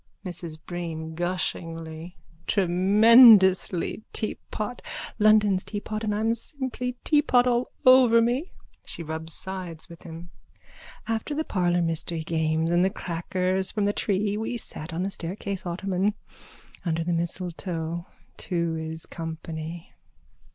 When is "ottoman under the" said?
15.67-17.13